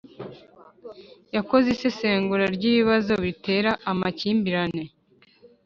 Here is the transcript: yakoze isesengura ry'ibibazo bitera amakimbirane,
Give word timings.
yakoze 1.35 1.67
isesengura 1.75 2.45
ry'ibibazo 2.55 3.11
bitera 3.23 3.71
amakimbirane, 3.91 4.83